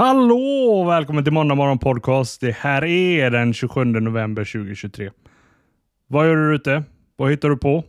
[0.00, 0.84] Hallå!
[0.88, 2.40] Välkommen till Måndag Morgon Podcast.
[2.40, 5.10] Det här är den 27 november 2023.
[6.06, 6.84] Vad gör du ute?
[7.16, 7.84] Vad hittar du på?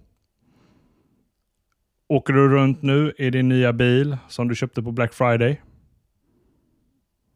[2.08, 5.62] Åker du runt nu i din nya bil som du köpte på Black Friday?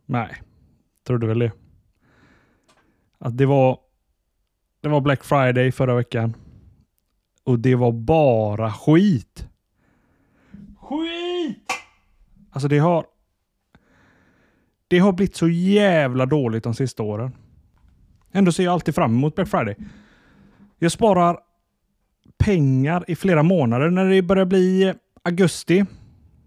[0.05, 0.41] Nej,
[1.07, 1.51] trodde väl det.
[3.17, 3.79] Att det var,
[4.81, 6.35] det var Black Friday förra veckan.
[7.43, 9.47] Och det var bara skit.
[10.79, 11.71] Skit!
[12.51, 13.05] Alltså det har
[14.87, 17.31] det har blivit så jävla dåligt de sista åren.
[18.31, 19.75] Ändå ser jag alltid fram emot Black Friday.
[20.79, 21.37] Jag sparar
[22.37, 23.89] pengar i flera månader.
[23.89, 24.93] När det börjar bli
[25.23, 25.85] augusti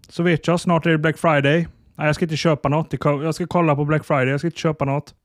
[0.09, 1.67] så vet jag snart är det Black Friday.
[1.95, 2.93] Nej, jag ska inte köpa något.
[3.03, 4.27] Jag ska kolla på Black Friday.
[4.27, 5.15] Jag ska inte köpa något.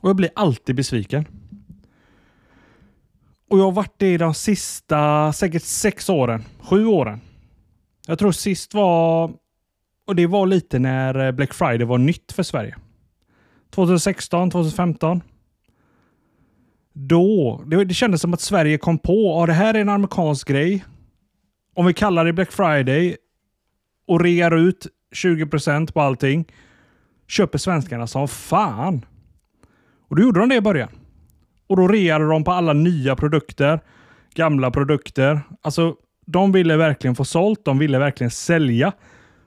[0.00, 1.24] Och jag blir alltid besviken.
[3.50, 6.44] Och jag har varit det de sista säkert sex åren.
[6.60, 7.20] Sju åren.
[8.06, 9.32] Jag tror sist var
[10.06, 12.76] och det var lite när eh, Black Friday var nytt för Sverige.
[13.70, 15.22] 2016, 2015.
[16.92, 20.48] Då, det, det kändes som att Sverige kom på att det här är en amerikansk
[20.48, 20.84] grej.
[21.74, 23.16] Om vi kallar det Black Friday
[24.06, 26.44] och rear ut 20% på allting.
[27.28, 29.04] Köper svenskarna som fan.
[30.08, 30.88] Och då gjorde de det i början.
[31.66, 33.80] Och då reade de på alla nya produkter.
[34.34, 35.40] Gamla produkter.
[35.62, 37.64] Alltså, de ville verkligen få sålt.
[37.64, 38.92] De ville verkligen sälja.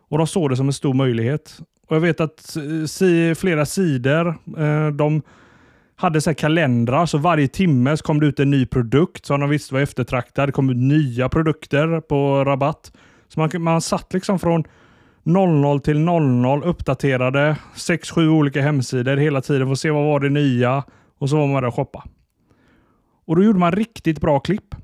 [0.10, 1.60] Och de såg det som en stor möjlighet.
[1.88, 4.28] Och Jag vet att eh, si, flera sidor,
[4.58, 5.22] eh, de
[5.96, 9.50] hade så kalendrar, så varje timme så kom det ut en ny produkt som de
[9.50, 10.48] visste var eftertraktad.
[10.48, 12.92] Det kom ut nya produkter på rabatt.
[13.28, 14.64] Så man, man satt liksom från
[15.24, 20.30] 00 till 00, uppdaterade 6-7 olika hemsidor hela tiden för att se vad var det
[20.30, 20.84] nya
[21.18, 22.04] och så var man där och shoppa.
[23.26, 24.76] Och då gjorde man riktigt bra klipp.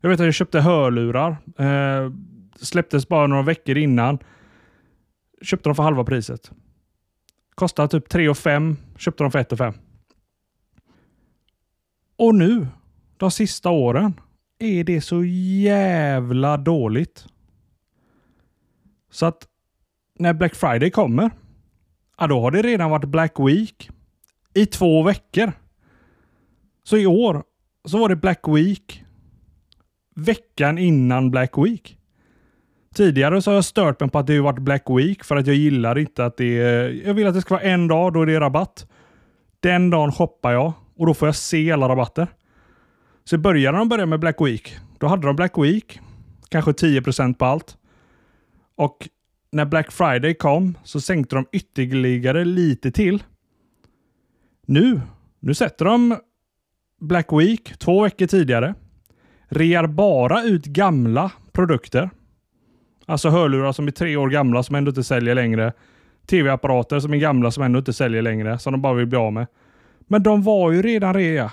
[0.00, 1.36] Jag vet att jag köpte hörlurar.
[1.58, 2.12] Eh,
[2.60, 4.18] Släpptes bara några veckor innan.
[5.42, 6.50] Köpte de för halva priset.
[7.54, 8.76] Kostade typ 3 5.
[8.96, 9.74] Köpte de för 1 5.
[12.16, 12.66] Och nu,
[13.16, 14.20] de sista åren,
[14.58, 17.26] är det så jävla dåligt.
[19.10, 19.48] Så att
[20.18, 21.30] när Black Friday kommer,
[22.18, 23.90] ja, då har det redan varit Black Week
[24.54, 25.52] i två veckor.
[26.84, 27.44] Så i år
[27.84, 29.04] så var det Black Week
[30.14, 31.97] veckan innan Black Week.
[32.98, 35.46] Tidigare så har jag stört mig på att det har varit Black Week för att
[35.46, 37.06] jag gillar inte att det är...
[37.06, 38.86] Jag vill att det ska vara en dag då är det rabatt.
[39.60, 42.26] Den dagen shoppar jag och då får jag se alla rabatter.
[43.24, 46.00] Så i början när de började med Black Week, då hade de Black Week,
[46.48, 47.76] kanske 10% på allt.
[48.76, 49.08] Och
[49.52, 53.22] när Black Friday kom så sänkte de ytterligare lite till.
[54.66, 55.00] Nu,
[55.40, 56.16] nu sätter de
[57.00, 58.74] Black Week två veckor tidigare.
[59.48, 62.10] Rear bara ut gamla produkter.
[63.08, 65.72] Alltså hörlurar som är tre år gamla som ändå inte säljer längre.
[66.26, 69.32] Tv-apparater som är gamla som ändå inte säljer längre, som de bara vill bli av
[69.32, 69.46] med.
[70.06, 71.52] Men de var ju redan rea.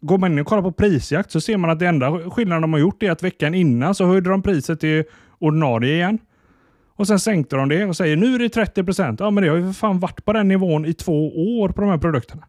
[0.00, 2.72] Går man in och kollar på prisjakt så ser man att det enda skillnaden de
[2.72, 5.04] har gjort är att veckan innan så höjde de priset till
[5.38, 6.18] ordinarie igen.
[6.96, 8.84] Och sen sänkte de det och säger nu är det 30
[9.18, 11.28] Ja, men det har ju för fan varit på den nivån i två
[11.60, 12.44] år på de här produkterna.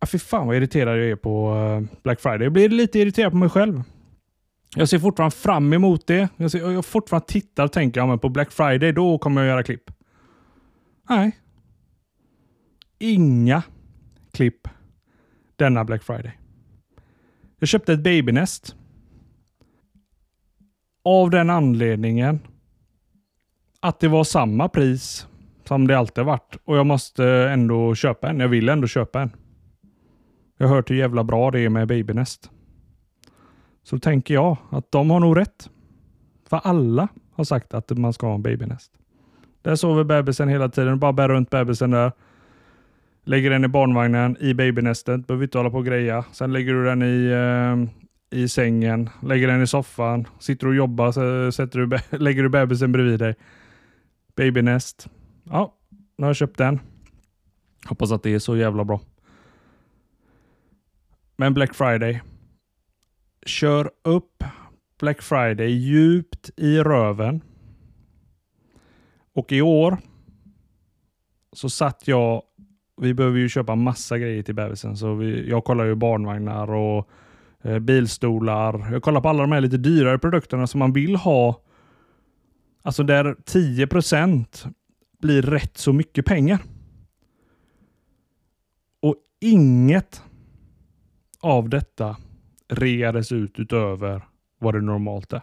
[0.00, 2.42] Ja, fy fan vad irriterad jag är på eh, Black Friday.
[2.42, 3.82] Jag blir lite irriterad på mig själv.
[4.78, 6.28] Jag ser fortfarande fram emot det.
[6.36, 9.48] Jag, ser, jag fortfarande tittar och tänker ja, men på Black Friday, då kommer jag
[9.48, 9.90] göra klipp.
[11.08, 11.38] Nej.
[12.98, 13.62] Inga
[14.32, 14.68] klipp
[15.56, 16.38] denna Black Friday.
[17.58, 18.76] Jag köpte ett babynest.
[21.04, 22.40] Av den anledningen
[23.80, 25.26] att det var samma pris
[25.64, 28.40] som det alltid varit och jag måste ändå köpa en.
[28.40, 29.30] Jag vill ändå köpa en.
[30.58, 32.50] Jag har hört hur jävla bra det är med babynest
[33.86, 35.70] så tänker jag att de har nog rätt.
[36.48, 38.92] För alla har sagt att man ska ha en babynest.
[39.62, 40.98] Där sover bebisen hela tiden.
[40.98, 42.12] Bara bär runt bebisen där.
[43.24, 45.26] Lägger den i barnvagnen i babynästet.
[45.26, 46.24] Behöver inte hålla på och greja.
[46.32, 49.10] Sen lägger du den i, eh, i sängen.
[49.22, 50.28] Lägger den i soffan.
[50.38, 51.12] Sitter och jobbar.
[51.12, 53.34] Så sätter du, lägger du bebisen bredvid dig.
[54.36, 55.08] Babynest.
[55.44, 55.74] Ja,
[56.16, 56.80] nu har jag köpt den.
[57.86, 59.00] Hoppas att det är så jävla bra.
[61.36, 62.20] Men Black Friday
[63.48, 64.44] kör upp
[64.98, 67.40] Black Friday djupt i röven.
[69.34, 69.98] Och i år
[71.52, 72.42] så satt jag,
[73.00, 77.08] vi behöver ju köpa massa grejer till bebisen, så vi, jag kollar ju barnvagnar och
[77.62, 78.92] eh, bilstolar.
[78.92, 81.62] Jag kollar på alla de här lite dyrare produkterna som man vill ha.
[82.82, 84.66] Alltså där 10%
[85.20, 86.58] blir rätt så mycket pengar.
[89.00, 90.22] Och inget
[91.40, 92.16] av detta
[92.68, 94.22] reades ut utöver
[94.58, 95.42] vad det normalt är.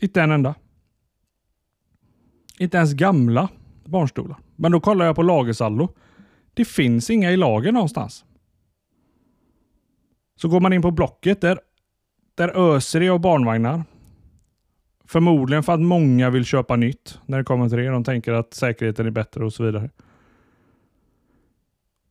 [0.00, 0.54] Inte en enda.
[2.58, 3.48] Inte ens gamla
[3.84, 4.36] barnstolar.
[4.56, 5.88] Men då kollar jag på lagersaldo.
[6.54, 8.24] Det finns inga i lager någonstans.
[10.36, 11.60] Så går man in på Blocket, där,
[12.34, 13.82] där öser det av barnvagnar.
[15.04, 17.88] Förmodligen för att många vill köpa nytt när det kommer till det.
[17.88, 19.90] De tänker att säkerheten är bättre och så vidare.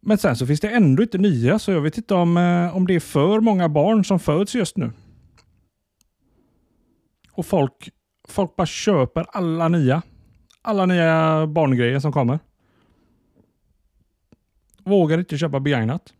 [0.02, 2.88] Men sen så finns det ändå inte nya, så jag vet inte om, eh, om
[2.88, 4.92] det är för många barn som föds just nu.
[7.32, 7.90] Och folk,
[8.28, 10.02] folk bara köper alla nya.
[10.62, 12.40] Alla nya barngrejer som kommer.
[14.84, 16.14] Vågar inte köpa begagnat.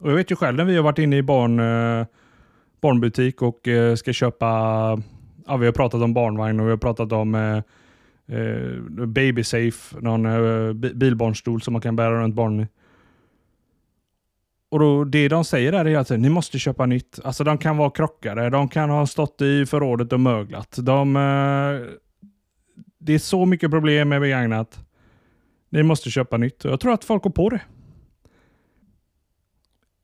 [0.00, 2.06] Och jag vet ju själv när vi har varit inne i barn, eh,
[2.80, 4.46] barnbutik och eh, ska köpa,
[5.46, 7.62] ja, vi har pratat om barnvagn och vi har pratat om
[8.30, 12.66] eh, Babysafe, någon eh, bilbarnstol som man kan bära runt barnen i.
[14.70, 17.18] Och då, Det de säger där är att ni måste köpa nytt.
[17.24, 20.78] Alltså de kan vara krockade, de kan ha stått i förrådet och möglat.
[20.82, 21.96] De, eh,
[22.98, 24.80] det är så mycket problem med begagnat.
[25.68, 26.64] Ni måste köpa nytt.
[26.64, 27.60] Jag tror att folk går på det.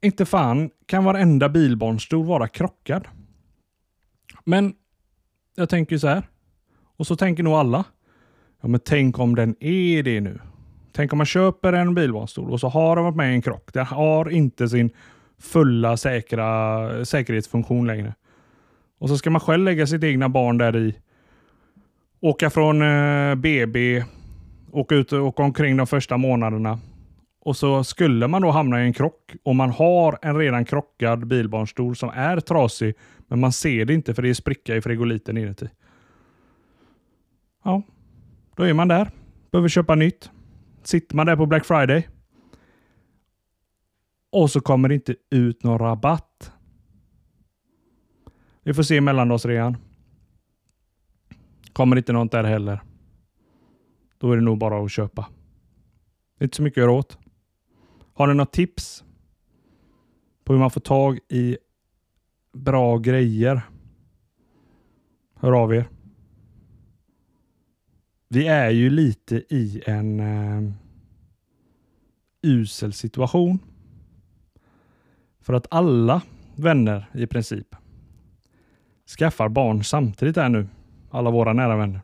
[0.03, 3.09] Inte fan kan varenda bilbarnstol vara krockad.
[4.45, 4.75] Men
[5.55, 6.29] jag tänker så här.
[6.97, 7.85] Och så tänker nog alla.
[8.61, 10.41] Ja, men tänk om den är det nu.
[10.93, 13.73] Tänk om man köper en bilbarnstol och så har den varit med i en krock.
[13.73, 14.91] Den har inte sin
[15.39, 18.15] fulla säkra säkerhetsfunktion längre.
[18.99, 20.95] Och så ska man själv lägga sitt egna barn där i.
[22.21, 24.05] Åka från eh, BB,
[24.71, 26.79] åka ut och åka omkring de första månaderna.
[27.41, 31.27] Och så skulle man då hamna i en krock och man har en redan krockad
[31.27, 32.95] bilbarnstol som är trasig,
[33.29, 35.69] men man ser det inte för det är spricka i frigoliten inuti.
[37.65, 37.83] Ja,
[38.57, 39.11] då är man där.
[39.51, 40.31] Behöver köpa nytt.
[40.83, 42.09] Sitter man där på Black Friday.
[44.33, 46.53] Och så kommer det inte ut någon rabatt.
[48.63, 49.77] Vi får se mellandagsrean.
[51.73, 52.81] Kommer inte något där heller.
[54.19, 55.27] Då är det nog bara att köpa.
[56.39, 57.19] Det är inte så mycket att göra åt.
[58.15, 59.05] Har ni något tips
[60.45, 61.59] på hur man får tag i
[62.53, 63.63] bra grejer?
[65.35, 65.89] Hör av er.
[68.37, 70.73] Vi är ju lite i en uh,
[72.43, 73.59] usel situation.
[75.41, 76.23] För att alla
[76.57, 77.67] vänner i princip
[79.19, 80.69] skaffar barn samtidigt här nu.
[81.11, 82.01] Alla våra nära vänner.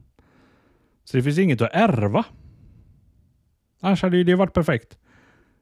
[1.05, 2.25] Så det finns inget att ärva.
[3.81, 4.99] Annars hade det varit perfekt.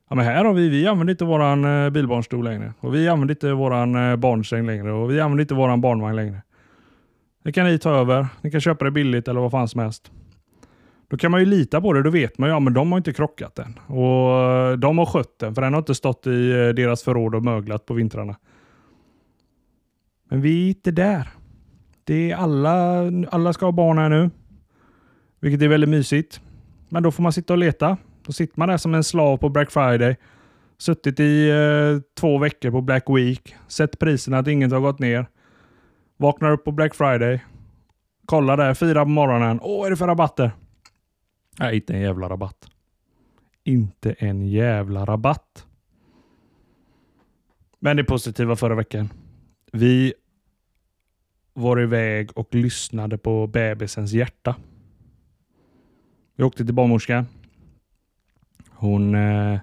[0.09, 2.73] Ja, men här har vi, vi använder inte våran eh, bilbarnstol längre.
[2.81, 4.93] Och vi använder inte våran eh, barnsäng längre.
[4.93, 6.43] Och vi använder inte våran barnvagn längre.
[7.45, 8.27] Det kan ni ta över.
[8.41, 10.13] Ni kan köpa det billigt eller vad fan som helst.
[11.11, 12.03] Då kan man ju lita på det.
[12.03, 13.79] Då vet man ju, ja men de har inte krockat den.
[13.87, 17.35] Och eh, de har skött den, för den har inte stått i eh, deras förråd
[17.35, 18.37] och möglat på vintrarna.
[20.29, 21.29] Men vi är inte där.
[22.05, 24.31] Det är alla, alla ska ha barn här nu.
[25.41, 26.41] Vilket är väldigt mysigt.
[26.89, 27.97] Men då får man sitta och leta.
[28.27, 30.17] Då sitter man där som en slav på Black Friday.
[30.79, 33.55] Suttit i eh, två veckor på Black Week.
[33.69, 35.27] Sett priserna att inget har gått ner.
[36.17, 37.45] Vaknar upp på Black Friday.
[38.27, 39.61] Kollar där, fyra på morgonen.
[39.63, 40.51] Åh, vad är det för rabatter?
[41.59, 42.71] Nej, inte en jävla rabatt.
[43.65, 45.67] Inte en jävla rabatt.
[47.79, 49.13] Men det positiva förra veckan.
[49.73, 50.15] Vi
[51.53, 54.57] var iväg och lyssnade på bebisens hjärta.
[56.37, 57.27] Vi åkte till barnmorskan.
[58.69, 59.15] Hon...
[59.15, 59.61] Eh,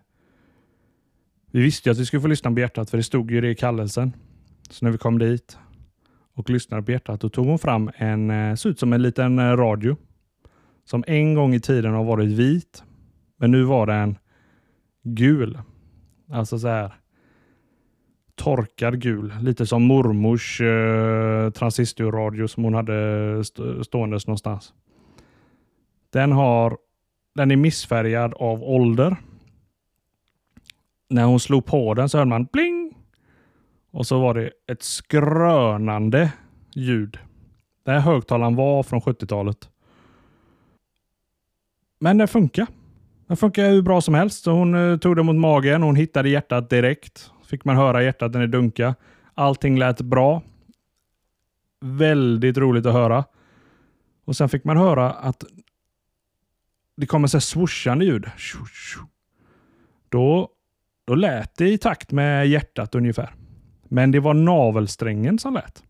[1.51, 3.50] vi visste ju att vi skulle få lyssna på hjärtat, för det stod ju det
[3.50, 4.13] i kallelsen.
[4.70, 5.58] Så när vi kom dit
[6.34, 9.39] och lyssnade på hjärtat, då tog hon fram en, eh, såg ut som en liten
[9.39, 9.98] eh, radio
[10.88, 12.84] som en gång i tiden har varit vit,
[13.38, 14.17] men nu var den
[15.03, 15.60] gul.
[16.32, 16.94] Alltså så här
[18.36, 24.74] torkad gul, lite som mormors eh, transistorradio som hon hade st ståendes någonstans.
[26.10, 26.77] Den har
[27.36, 29.15] den är missfärgad av ålder.
[31.10, 32.94] När hon slog på den så hörde man bling
[33.91, 36.34] och så var det ett skrönande
[36.75, 37.17] ljud.
[37.84, 39.70] Den här högtalaren var från 70-talet.
[42.00, 42.68] Men det funkar.
[43.27, 44.44] Det funkar hur bra som helst.
[44.44, 45.84] Så hon uh, tog det mot magen.
[45.84, 47.32] Hon hittade hjärtat direkt.
[47.46, 48.96] Fick man höra hjärtat när det dunka.
[49.34, 50.42] Allting lät bra.
[51.82, 53.25] Väldigt roligt att höra.
[54.25, 55.44] Och Sen fick man höra att
[56.98, 58.25] det kommer så swooshande ljud.
[60.10, 60.50] Då,
[61.06, 63.34] då lät det i takt med hjärtat ungefär.
[63.84, 65.84] Men det var navelsträngen som lät.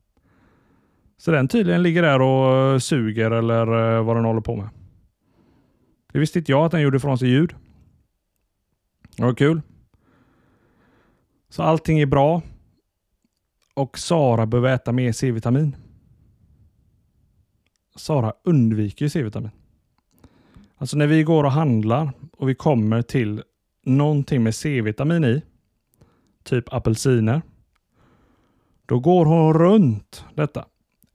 [1.18, 4.70] Så den tydligen ligger där och suger eller eh, vad den håller på med.
[6.14, 7.56] Det visste inte jag att den gjorde ifrån sig ljud.
[9.16, 9.62] Det var kul.
[11.50, 12.42] Så allting är bra.
[13.74, 15.76] Och Sara behöver äta mer C-vitamin.
[17.96, 19.52] Sara undviker C-vitamin.
[20.78, 23.44] Alltså när vi går och handlar och vi kommer till
[23.84, 25.42] någonting med C-vitamin i,
[26.44, 27.42] typ apelsiner,
[28.86, 30.66] då går hon runt detta.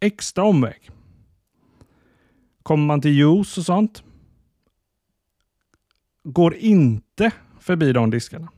[0.01, 0.91] Extra omväg.
[2.63, 4.05] Kommer man till juice och sånt,
[6.25, 8.49] går inte förbi de diskarna.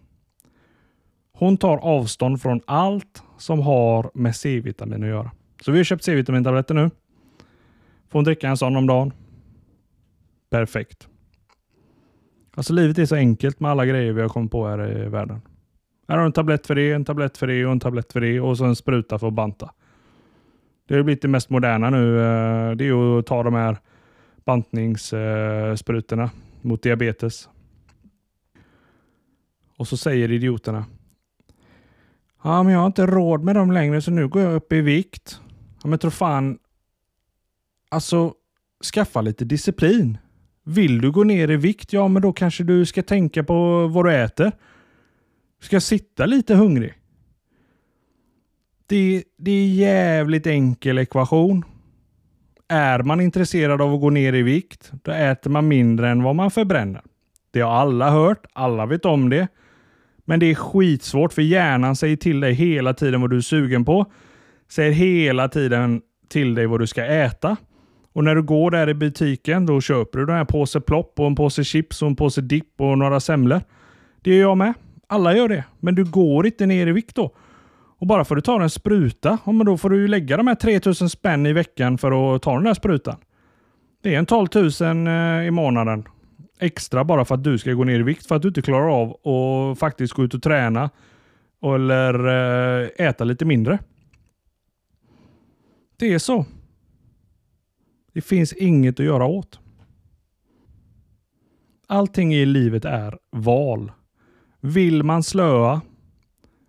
[1.33, 5.30] Hon tar avstånd från allt som har med C-vitamin att göra.
[5.62, 6.90] Så vi har köpt C-vitamintabletter nu.
[8.09, 9.12] Får hon dricka en sån om dagen.
[10.50, 11.09] Perfekt.
[12.56, 15.40] Alltså livet är så enkelt med alla grejer vi har kommit på här i världen.
[16.09, 18.21] Här har du en tablett för det, en tablett för det och en tablett för
[18.21, 19.71] det och så en spruta för att banta.
[20.88, 22.18] Det har blivit det mest moderna nu.
[22.18, 23.76] Eh, det är att ta de här
[24.44, 26.30] bantningssprutorna
[26.61, 27.49] mot diabetes.
[29.85, 30.85] Och så säger idioterna.
[32.43, 34.81] Ja, men jag har inte råd med dem längre så nu går jag upp i
[34.81, 35.41] vikt.
[35.83, 36.59] Ja, men tro fan.
[37.88, 38.35] Alltså,
[38.95, 40.19] skaffa lite disciplin.
[40.64, 44.05] Vill du gå ner i vikt, ja men då kanske du ska tänka på vad
[44.05, 44.53] du äter.
[45.61, 46.95] Du ska sitta lite hungrig.
[48.87, 51.64] Det, det är jävligt enkel ekvation.
[52.69, 56.37] Är man intresserad av att gå ner i vikt, då äter man mindre än vad
[56.37, 57.03] man förbränner.
[57.50, 59.49] Det har alla hört, alla vet om det.
[60.25, 63.85] Men det är skitsvårt för hjärnan säger till dig hela tiden vad du är sugen
[63.85, 64.07] på.
[64.71, 67.57] Säger hela tiden till dig vad du ska äta.
[68.12, 71.26] Och när du går där i butiken, då köper du den här påse plopp och
[71.26, 73.61] en påse chips och en påse dipp och några semlor.
[74.23, 74.75] Det gör jag med.
[75.07, 75.64] Alla gör det.
[75.81, 77.35] Men du går inte ner i vikt då.
[77.99, 80.37] Och bara för att du tar en spruta, ja, men då får du ju lägga
[80.37, 83.16] de här 3000 spänn i veckan för att ta den där sprutan.
[84.02, 86.04] Det är en 12 000 eh, i månaden
[86.64, 88.88] extra bara för att du ska gå ner i vikt för att du inte klarar
[88.88, 90.90] av att faktiskt gå ut och träna
[91.62, 92.26] eller
[92.83, 93.78] eh, äta lite mindre.
[95.97, 96.47] Det är så.
[98.12, 99.61] Det finns inget att göra åt.
[101.87, 103.92] Allting i livet är val.
[104.61, 105.80] Vill man slöa?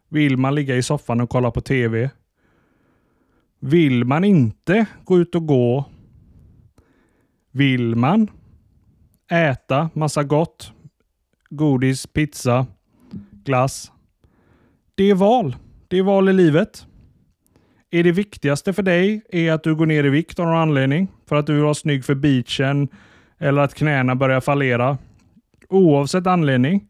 [0.10, 2.10] Vill man ligga i soffan och kolla på TV?
[3.60, 5.86] Vill man inte gå ut och gå?
[7.52, 8.28] Vill man
[9.32, 10.72] äta massa gott,
[11.50, 12.66] godis, pizza,
[13.44, 13.92] glass.
[14.96, 15.56] Det är val.
[15.88, 16.88] Det är val i livet.
[17.92, 21.08] Är det viktigaste för dig är att du går ner i vikt av någon anledning?
[21.26, 22.88] För att du vill vara snygg för beachen
[23.38, 24.98] eller att knäna börjar fallera?
[25.70, 26.88] Oavsett anledning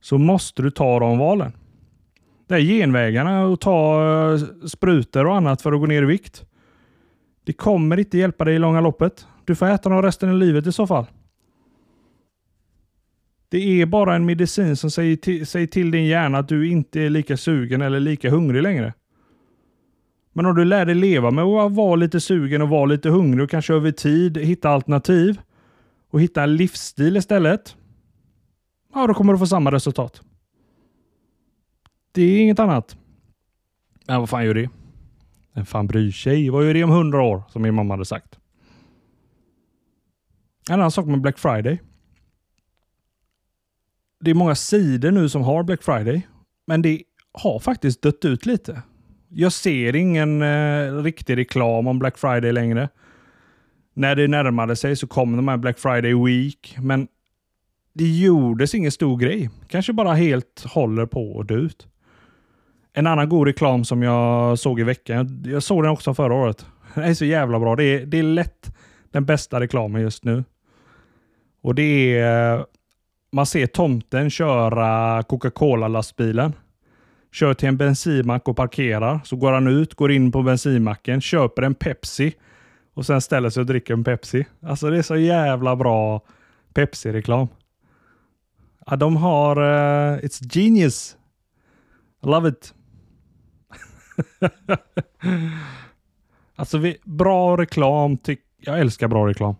[0.00, 1.52] så måste du ta de valen.
[2.48, 6.44] Det är genvägarna att ta eh, sprutor och annat för att gå ner i vikt.
[7.44, 9.26] Det kommer inte hjälpa dig i långa loppet.
[9.44, 11.06] Du får äta dem resten av livet i så fall.
[13.48, 17.00] Det är bara en medicin som säger till, säger till din hjärna att du inte
[17.00, 18.94] är lika sugen eller lika hungrig längre.
[20.32, 23.44] Men om du lär dig leva med att vara lite sugen och vara lite hungrig
[23.44, 25.40] och kanske över tid hitta alternativ
[26.10, 27.76] och hitta en livsstil istället.
[28.94, 30.22] Ja, då kommer du få samma resultat.
[32.12, 32.96] Det är inget annat.
[34.06, 34.70] Men vad fan gör det?
[35.54, 36.50] Vem fan bryr sig?
[36.50, 37.42] Vad gör det om hundra år?
[37.48, 38.38] Som min mamma hade sagt.
[40.68, 41.80] En annan sak med Black Friday
[44.26, 46.26] det är många sidor nu som har Black Friday,
[46.66, 47.02] men det
[47.32, 48.82] har faktiskt dött ut lite.
[49.28, 52.88] Jag ser ingen eh, riktig reklam om Black Friday längre.
[53.94, 57.08] När det närmade sig så kom de här Black Friday Week, men
[57.92, 59.50] det gjordes ingen stor grej.
[59.68, 61.86] Kanske bara helt håller på att dö ut.
[62.92, 66.66] En annan god reklam som jag såg i veckan, jag såg den också förra året.
[66.94, 67.76] Den är så jävla bra.
[67.76, 68.74] Det är, det är lätt
[69.10, 70.44] den bästa reklamen just nu.
[71.62, 72.64] Och det är eh,
[73.32, 76.52] man ser tomten köra Coca-Cola-lastbilen.
[77.32, 79.20] Kör till en bensinmack och parkerar.
[79.24, 82.34] Så går han ut, går in på bensinmacken, köper en Pepsi
[82.94, 84.46] och sen ställer sig och dricker en Pepsi.
[84.62, 86.20] Alltså det är så jävla bra
[86.74, 87.48] Pepsi-reklam.
[88.86, 89.58] Ja, de har...
[89.58, 91.16] Uh, it's genius.
[92.22, 92.74] I love it.
[96.56, 98.18] alltså vi, bra reklam.
[98.60, 99.54] jag älskar bra reklam.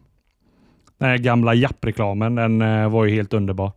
[0.99, 3.73] Den här gamla Japp-reklamen, den eh, var ju helt underbar.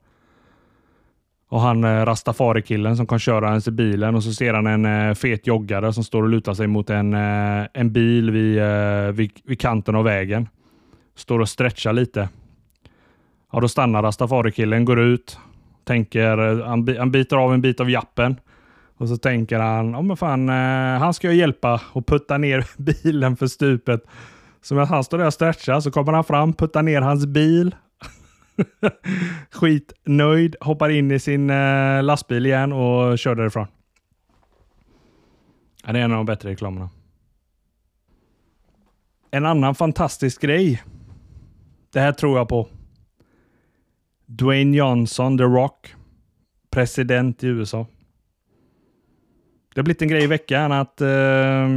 [1.50, 4.86] Och han eh, Rastafari-killen som kan köra ens i bilen och så ser han en
[4.86, 8.62] eh, fet joggare som står och lutar sig mot en, en bil vid,
[9.14, 10.48] vid, vid, kanten av vägen.
[11.16, 12.30] Står och stretchar lite.
[13.52, 15.40] Ja, då stannar Rastafari-killen, går ut,
[15.84, 18.36] tänker, han, han biter av en bit av jappen.
[19.00, 22.66] Och så tänker han, ja men fan, eh, han ska jag hjälpa och putta ner
[22.78, 24.04] bilen för stupet.
[24.62, 27.76] Så när han står där och stretchar så kommer han fram, puttar ner hans bil.
[29.52, 33.68] Skitnöjd, hoppar in i sin eh, lastbil igen och kör därifrån.
[35.86, 36.90] Ja, det är en av de bättre reklamerna.
[39.32, 40.84] En annan fantastisk grej.
[41.94, 42.68] Det här tror jag på.
[44.26, 45.96] Dwayne Johnson, The Rock,
[46.70, 47.88] president i USA.
[49.74, 51.70] Det har blivit en grej i veckan att eh,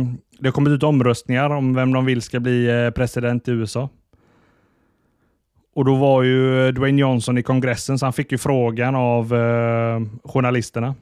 [0.42, 3.88] det har kommit ut omröstningar om vem de vill ska bli eh, president i USA.
[5.74, 10.00] Och då var ju Dwayne Johnson i kongressen, så han fick ju frågan av eh,
[10.24, 10.94] journalisterna.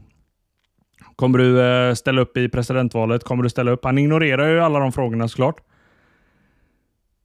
[1.16, 3.24] Kommer du eh, ställa upp i presidentvalet?
[3.24, 3.84] Kommer du ställa upp?
[3.84, 5.60] Han ignorerar ju alla de frågorna såklart.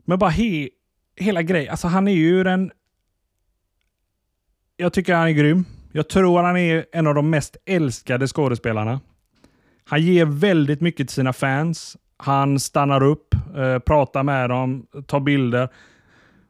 [0.05, 0.69] Men bara he,
[1.15, 1.72] hela grejen.
[1.72, 2.72] Alltså han är ju den...
[4.77, 5.65] Jag tycker han är grym.
[5.91, 9.00] Jag tror han är en av de mest älskade skådespelarna.
[9.86, 11.98] Han ger väldigt mycket till sina fans.
[12.17, 15.69] Han stannar upp, eh, pratar med dem, tar bilder.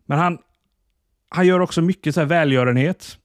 [0.06, 0.38] Men han,
[1.30, 3.18] han gör också mycket så här välgörenhet.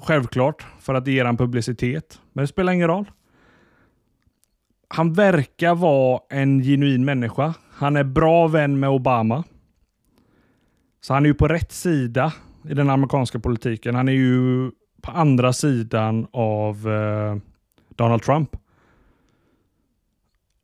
[0.00, 2.20] Självklart, för att det ger han publicitet.
[2.32, 3.10] Men det spelar ingen roll.
[4.88, 7.54] Han verkar vara en genuin människa.
[7.72, 9.44] Han är bra vän med Obama.
[11.00, 12.32] Så han är ju på rätt sida
[12.68, 13.94] i den amerikanska politiken.
[13.94, 14.70] Han är ju
[15.02, 17.36] på andra sidan av eh,
[17.88, 18.56] Donald Trump.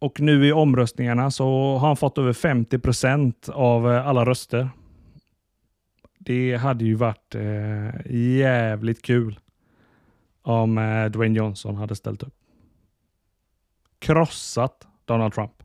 [0.02, 4.70] Och nu i omröstningarna så har han fått över 50 procent av eh, alla röster.
[6.18, 9.40] Det hade ju varit eh, jävligt kul
[10.42, 12.34] om eh, Dwayne Johnson hade ställt upp.
[13.98, 15.62] Krossat Donald Trump.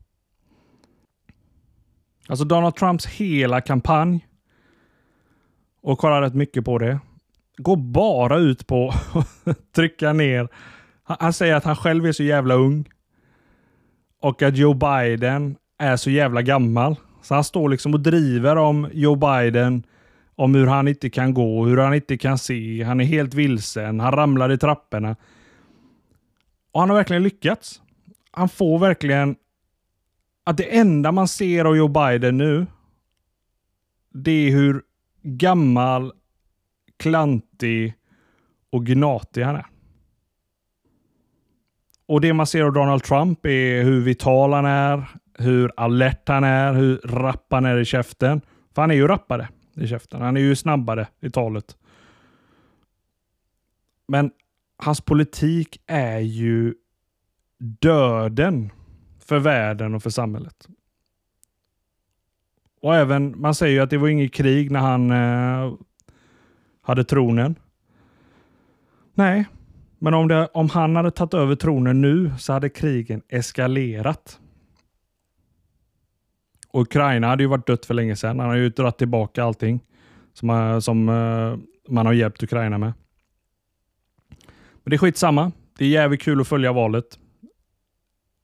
[2.28, 4.28] Alltså Donald Trumps hela kampanj
[5.82, 7.00] och kollar rätt mycket på det.
[7.56, 8.88] Går bara ut på
[9.44, 10.48] att trycka ner.
[11.02, 12.88] Han, han säger att han själv är så jävla ung.
[14.20, 16.96] Och att Joe Biden är så jävla gammal.
[17.22, 19.82] Så han står liksom och driver om Joe Biden,
[20.34, 22.82] om hur han inte kan gå, hur han inte kan se.
[22.82, 25.16] Han är helt vilsen, han ramlar i trapporna.
[26.72, 27.82] Och han har verkligen lyckats.
[28.30, 29.36] Han får verkligen
[30.44, 32.66] att det enda man ser av Joe Biden nu,
[34.14, 34.82] det är hur
[35.22, 36.12] gammal,
[36.96, 37.94] klantig
[38.70, 39.66] och gnatig han är.
[42.08, 45.04] Och det man ser av Donald Trump är hur vital han är,
[45.38, 48.40] hur alert han är, hur rapp han är i käften.
[48.74, 50.22] För han är ju rappare i käften.
[50.22, 51.76] Han är ju snabbare i talet.
[54.06, 54.30] Men
[54.76, 56.74] hans politik är ju
[57.58, 58.70] döden
[59.18, 60.68] för världen och för samhället.
[62.82, 65.74] Och även, man säger ju att det var inget krig när han eh,
[66.82, 67.54] hade tronen.
[69.14, 69.46] Nej,
[69.98, 74.40] men om, det, om han hade tagit över tronen nu så hade krigen eskalerat.
[76.68, 78.38] Och Ukraina hade ju varit dött för länge sedan.
[78.38, 79.80] Han har ju dragit tillbaka allting
[80.32, 81.56] som, eh, som eh,
[81.92, 82.92] man har hjälpt Ukraina med.
[84.82, 85.52] Men det är skitsamma.
[85.78, 87.18] Det är jävligt kul att följa valet.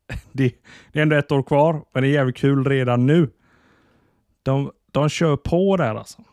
[0.33, 0.55] Det,
[0.93, 3.31] det är ändå ett år kvar, men det är jävligt kul redan nu.
[4.43, 6.25] De, de kör på där alltså.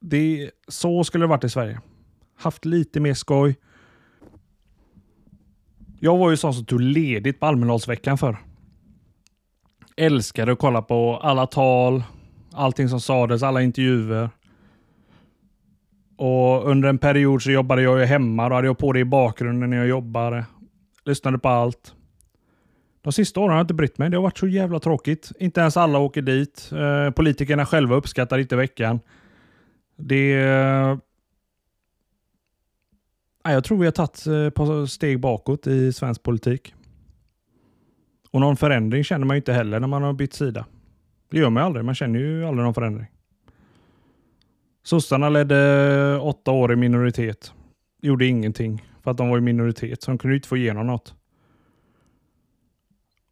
[0.00, 1.80] Det, så skulle det varit i Sverige.
[2.38, 3.56] Haft lite mer skoj.
[6.04, 8.36] Jag var ju sån som tog ledigt på Almedalsveckan för.
[9.96, 12.02] Älskade att kolla på alla tal,
[12.52, 14.30] allting som sades, alla intervjuer.
[16.16, 18.48] Och under en period så jobbade jag ju hemma.
[18.48, 20.44] Då hade jag på det i bakgrunden när jag jobbade.
[21.04, 21.94] Lyssnade på allt.
[23.02, 24.10] De sista åren har jag inte brytt mig.
[24.10, 25.32] Det har varit så jävla tråkigt.
[25.38, 26.70] Inte ens alla åker dit.
[26.72, 29.00] Eh, politikerna själva uppskattar inte veckan.
[29.96, 30.32] Det...
[30.34, 30.96] Eh,
[33.44, 36.74] jag tror vi har tagit eh, ett par steg bakåt i svensk politik.
[38.30, 40.66] Och någon förändring känner man ju inte heller när man har bytt sida.
[41.30, 41.84] Det gör man ju aldrig.
[41.84, 43.06] Man känner ju aldrig någon förändring.
[44.82, 45.56] Sossarna ledde
[46.14, 47.52] eh, åtta år i minoritet.
[48.02, 51.14] Gjorde ingenting för att de var i minoritet, så de kunde inte få igenom något.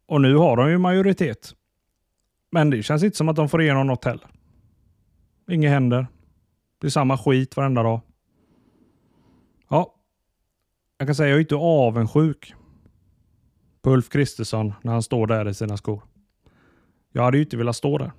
[0.05, 1.55] Och nu har de ju majoritet.
[2.51, 4.27] Men det känns inte som att de får igenom något heller.
[5.51, 6.07] Inget händer.
[6.81, 8.01] Det är samma skit varenda dag.
[9.69, 9.95] Ja,
[11.01, 12.53] jag kan säga att jag är inte avundsjuk
[13.81, 16.01] på Ulf Kristersson när han står där i sina skor.
[17.11, 18.11] Jag hade ju inte velat stå där.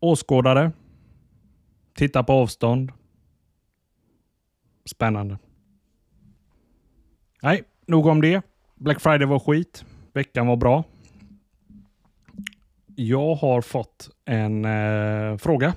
[0.00, 0.72] Åskådare.
[1.94, 2.92] Titta på avstånd.
[4.84, 5.38] Spännande.
[7.42, 8.42] Nej, nog om det.
[8.74, 9.84] Black Friday var skit.
[10.12, 10.84] Veckan var bra.
[12.96, 15.74] Jag har fått en eh, fråga.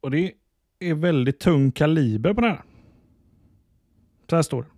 [0.00, 0.32] Och det
[0.80, 2.62] är väldigt tung kaliber på den här.
[4.30, 4.68] Så här står det.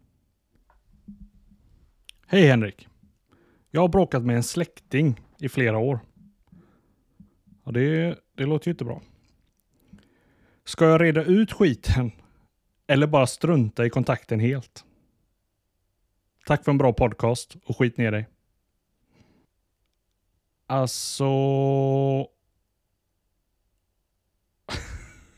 [2.27, 2.89] Hej Henrik.
[3.71, 6.01] Jag har bråkat med en släkting i flera år.
[7.65, 9.03] Ja, det, det låter ju inte bra.
[10.65, 12.11] Ska jag reda ut skiten
[12.87, 14.85] eller bara strunta i kontakten helt?
[16.47, 18.29] Tack för en bra podcast och skit ner dig.
[20.67, 21.25] Alltså...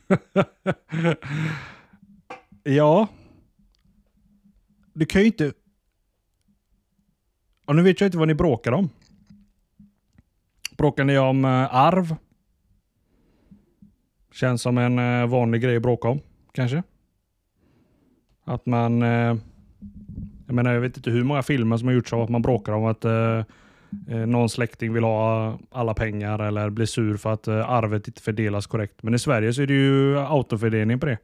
[2.62, 3.08] ja.
[4.92, 5.52] Du kan ju inte...
[7.66, 8.88] Och nu vet jag inte vad ni bråkar om.
[10.76, 12.16] Bråkar ni om eh, arv?
[14.32, 16.20] Känns som en eh, vanlig grej att bråka om,
[16.52, 16.82] kanske.
[18.44, 19.02] Att man...
[19.02, 19.36] Eh,
[20.46, 22.72] jag menar, jag vet inte hur många filmer som har gjorts av att man bråkar
[22.72, 23.42] om att eh,
[24.08, 28.22] Eh, någon släkting vill ha alla pengar eller blir sur för att eh, arvet inte
[28.22, 29.02] fördelas korrekt.
[29.02, 31.18] Men i Sverige så är det ju autofördelning på det.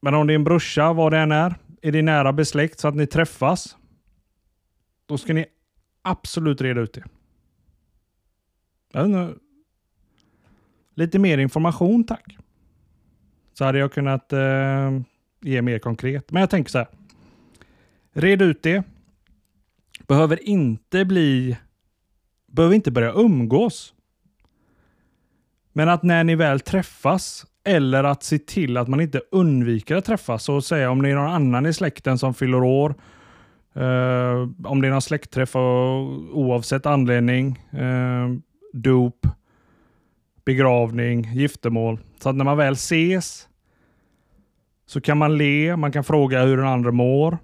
[0.00, 2.88] Men om det är en brorsa, vad det än är, är det nära besläkt så
[2.88, 3.76] att ni träffas,
[5.06, 5.46] då ska ni
[6.02, 7.04] absolut reda ut det.
[10.94, 12.36] Lite mer information tack.
[13.52, 15.00] Så hade jag kunnat eh,
[15.40, 16.30] ge mer konkret.
[16.30, 16.86] Men jag tänker så här.
[18.12, 18.84] Red ut det.
[20.06, 21.56] Behöver inte bli...
[22.52, 23.94] Behöver inte börja umgås.
[25.72, 30.04] Men att när ni väl träffas eller att se till att man inte undviker att
[30.04, 30.44] träffas.
[30.44, 32.94] Så att säga om det är någon annan i släkten som fyller år.
[33.74, 37.58] eh, om det är någon släktträff oavsett anledning.
[37.72, 38.28] eh,
[38.72, 39.26] dop,
[40.44, 41.98] begravning, giftermål.
[42.20, 43.48] Så att när man väl ses
[44.86, 47.38] så kan man le, man kan fråga hur den andra mår.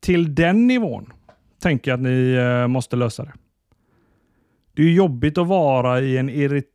[0.00, 1.12] Till den nivån
[1.58, 3.32] tänker jag att ni eh, måste lösa det.
[4.74, 6.72] Det är jobbigt att vara i en irrit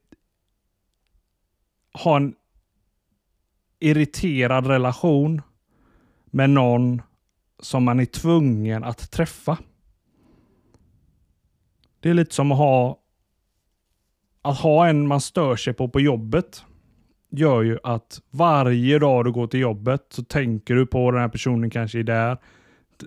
[1.93, 2.35] ha en
[3.79, 5.41] irriterad relation
[6.25, 7.01] med någon
[7.59, 9.57] som man är tvungen att träffa.
[11.99, 12.97] Det är lite som att ha
[14.41, 16.63] att ha en man stör sig på på jobbet
[17.29, 21.29] gör ju att varje dag du går till jobbet så tänker du på den här
[21.29, 22.37] personen kanske är där.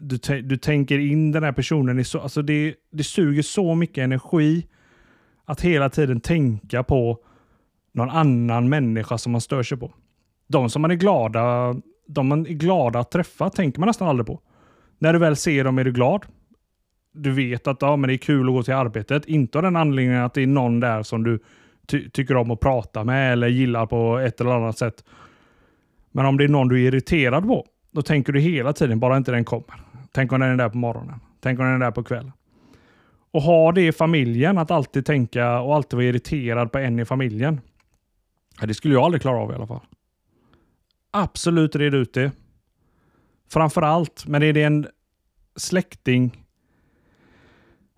[0.00, 1.98] Du, du tänker in den här personen.
[1.98, 4.66] I så, alltså det, det suger så mycket energi
[5.44, 7.18] att hela tiden tänka på
[7.92, 9.92] någon annan människa som man stör sig på.
[10.48, 11.74] De som man är glada,
[12.06, 14.40] de man är glada att träffa tänker man nästan aldrig på.
[14.98, 16.26] När du väl ser dem är du glad.
[17.12, 19.26] Du vet att ja, men det är kul att gå till arbetet.
[19.26, 21.38] Inte av den anledningen att det är någon där som du
[21.86, 25.04] ty tycker om att prata med eller gillar på ett eller annat sätt.
[26.12, 29.16] Men om det är någon du är irriterad på, då tänker du hela tiden, bara
[29.16, 29.80] inte den kommer.
[30.12, 31.20] Tänk om den är där på morgonen.
[31.40, 32.32] Tänk om den är där på kvällen.
[33.30, 37.04] Och ha det i familjen, att alltid tänka och alltid vara irriterad på en i
[37.04, 37.60] familjen.
[38.60, 39.80] Det skulle jag aldrig klara av i alla fall.
[41.10, 42.32] Absolut red ut det.
[43.52, 44.86] Framförallt, men är det en
[45.56, 46.44] släkting,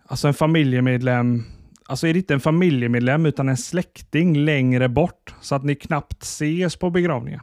[0.05, 1.43] alltså en familjemedlem,
[1.87, 6.23] alltså är det inte en familjemedlem utan en släkting längre bort så att ni knappt
[6.23, 7.41] ses på begravningen.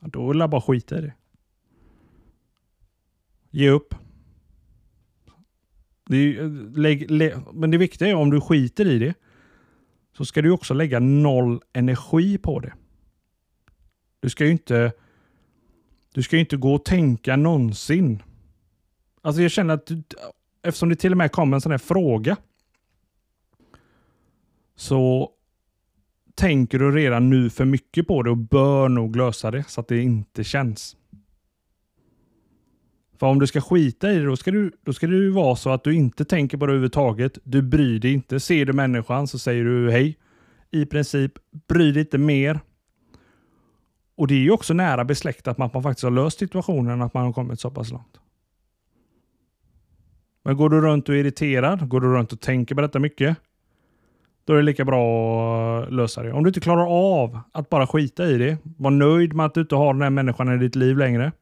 [0.00, 1.12] Då vill jag bara skita i det.
[3.54, 3.94] Ge upp.
[6.06, 9.14] Det är, eh, lägg, lä, men det viktiga är om du skiter i det
[10.16, 12.72] så ska du också lägga noll energi på det.
[14.20, 14.92] Du ska ju inte
[16.14, 18.22] du ska ju inte gå och tänka någonsin.
[19.22, 20.02] Alltså jag känner att du,
[20.62, 22.36] eftersom det till och med kom en sån här fråga
[24.76, 25.30] så
[26.34, 29.88] tänker du redan nu för mycket på det och bör nog lösa det så att
[29.88, 30.96] det inte känns.
[33.24, 35.56] För om du ska skita i det, då ska, du, då ska det ju vara
[35.56, 37.38] så att du inte tänker på det överhuvudtaget.
[37.44, 38.40] Du bryr dig inte.
[38.40, 40.18] Ser du människan så säger du hej.
[40.70, 41.32] I princip,
[41.68, 42.60] bry dig inte mer.
[44.16, 47.14] Och det är ju också nära besläktat med att man faktiskt har löst situationen, att
[47.14, 48.20] man har kommit så pass långt.
[50.44, 53.36] Men går du runt och är irriterad, går du runt och tänker på detta mycket,
[54.44, 56.32] då är det lika bra att lösa det.
[56.32, 59.60] Om du inte klarar av att bara skita i det, var nöjd med att du
[59.60, 61.32] inte har den här människan i ditt liv längre,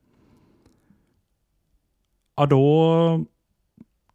[2.37, 3.25] ja då,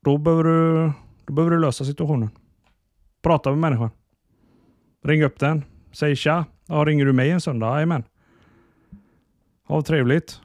[0.02, 0.92] då, behöver du,
[1.26, 2.30] då behöver du lösa situationen.
[3.22, 3.90] Prata med människan.
[5.04, 5.64] Ring upp den.
[5.92, 6.46] Säg tja.
[6.66, 7.74] Ja, ringer du mig en söndag?
[7.74, 8.04] Jajamän.
[9.68, 10.42] Ha trevligt.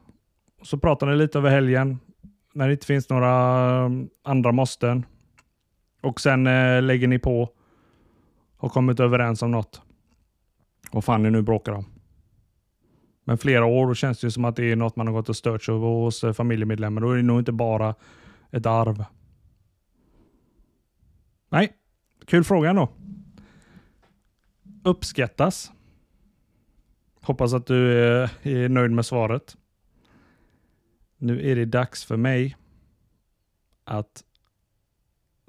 [0.63, 1.99] Så pratar ni lite över helgen
[2.55, 3.35] när det inte finns några
[3.85, 5.07] mm, andra måsten.
[6.03, 7.49] Och sen eh, lägger ni på
[8.57, 9.83] och kommit överens om något.
[10.93, 11.92] Vad fan ni nu bråkar om.
[13.33, 15.37] Men flera år då känns det som att det är något man har gått och
[15.37, 17.01] stört sig hos eh, familjemedlemmar.
[17.01, 17.95] Då är det nog inte bara
[18.51, 19.05] ett arv.
[21.49, 21.73] Nej,
[22.27, 22.89] kul fråga ändå.
[24.85, 25.73] Uppskattas.
[27.21, 29.57] Hoppas att du eh, är nöjd med svaret.
[31.17, 32.57] Nu är det dags för mig
[33.85, 34.25] att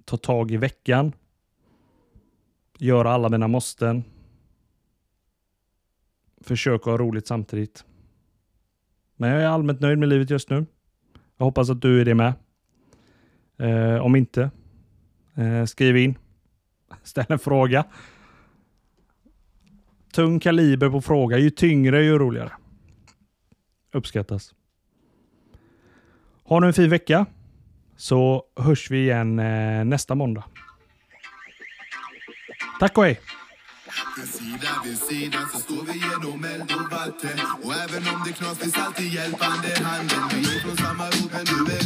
[0.06, 1.14] ta tag i veckan.
[2.78, 4.04] Göra alla mina måsten
[6.44, 7.86] försöka ha roligt samtidigt.
[9.16, 10.66] Men jag är allmänt nöjd med livet just nu.
[11.38, 12.34] Jag hoppas att du är det med.
[13.58, 14.52] Eh, om inte,
[15.38, 16.18] Eh, skriv in.
[17.04, 17.86] Ställ en fråga.
[20.14, 21.38] Tung kaliber på fråga.
[21.38, 22.52] Ju tyngre ju roligare.
[23.92, 24.54] Uppskattas.
[26.44, 27.26] Ha nu en fin vecka
[27.96, 30.44] så hörs vi igen eh, nästa måndag.
[32.80, 33.20] Tack och hej!
[33.94, 37.40] Sida vid sida så står vi genom eld och vatten.
[37.64, 40.24] Och även om det knas finns alltid hjälpande handen.
[40.34, 41.83] Vi är från samma ort, men du är